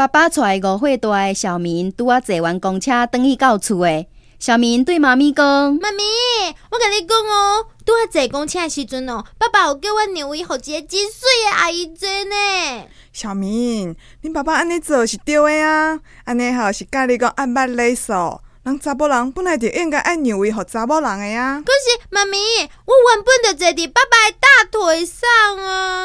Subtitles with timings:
[0.00, 4.08] 爸爸带五岁大的小明拄啊坐完公车，等去到厝诶。
[4.38, 5.44] 小明对妈咪讲
[5.76, 6.02] ：“妈咪，
[6.70, 18.40] 我跟你讲哦，拄啊坐公车的时阵哦，爸爸有叫我让位给一个真水的阿姨坐呢。”小明，你爸爸安尼做是对的啊，安尼吼是教你讲按捌礼数。
[18.62, 21.62] 人查某人本来就应该爱让位给查某人的呀、啊。
[21.64, 22.38] 可是妈咪，
[22.86, 25.99] 我原本就坐伫爸爸的大腿上啊。